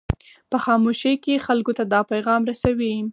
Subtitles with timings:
[0.49, 2.95] په خاموشۍ کې خلکو ته دا پیغام رسوي.